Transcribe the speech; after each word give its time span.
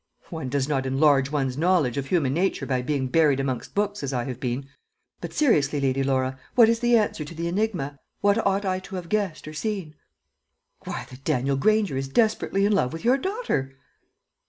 "One 0.31 0.49
does 0.49 0.67
not 0.67 0.87
enlarge 0.87 1.29
one's 1.29 1.59
knowledge 1.59 1.95
of 1.95 2.07
human 2.07 2.33
nature 2.33 2.65
by 2.65 2.81
being 2.81 3.05
buried 3.05 3.39
amongst 3.39 3.75
books 3.75 4.01
as 4.01 4.11
I 4.11 4.23
have 4.23 4.39
been. 4.39 4.67
But 5.19 5.31
seriously, 5.31 5.79
Lady 5.79 6.01
Laura, 6.01 6.39
what 6.55 6.67
is 6.69 6.79
the 6.79 6.97
answer 6.97 7.23
to 7.23 7.35
the 7.35 7.47
enigma 7.47 7.99
what 8.19 8.43
ought 8.43 8.65
I 8.65 8.79
to 8.79 8.95
have 8.95 9.09
guessed, 9.09 9.47
or 9.47 9.53
seen?" 9.53 9.93
"Why, 10.85 11.05
that 11.11 11.23
Daniel 11.23 11.55
Granger 11.55 11.97
is 11.97 12.07
desperately 12.07 12.65
in 12.65 12.71
love 12.71 12.93
with 12.93 13.03
your 13.05 13.19
daughter." 13.19 13.77